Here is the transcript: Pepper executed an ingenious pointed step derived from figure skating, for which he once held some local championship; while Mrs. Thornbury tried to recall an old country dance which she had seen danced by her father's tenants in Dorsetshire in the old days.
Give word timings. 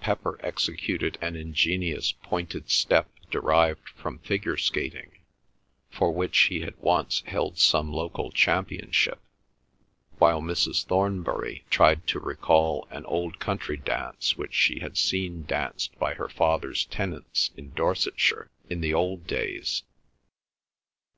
Pepper 0.00 0.40
executed 0.42 1.18
an 1.20 1.36
ingenious 1.36 2.10
pointed 2.12 2.70
step 2.70 3.10
derived 3.30 3.86
from 3.90 4.18
figure 4.20 4.56
skating, 4.56 5.18
for 5.90 6.10
which 6.10 6.38
he 6.44 6.66
once 6.78 7.22
held 7.26 7.58
some 7.58 7.92
local 7.92 8.30
championship; 8.30 9.20
while 10.16 10.40
Mrs. 10.40 10.86
Thornbury 10.86 11.66
tried 11.68 12.06
to 12.06 12.18
recall 12.18 12.88
an 12.90 13.04
old 13.04 13.38
country 13.38 13.76
dance 13.76 14.38
which 14.38 14.54
she 14.54 14.80
had 14.80 14.96
seen 14.96 15.44
danced 15.44 15.98
by 15.98 16.14
her 16.14 16.30
father's 16.30 16.86
tenants 16.86 17.50
in 17.54 17.70
Dorsetshire 17.74 18.50
in 18.70 18.80
the 18.80 18.94
old 18.94 19.26
days. 19.26 19.82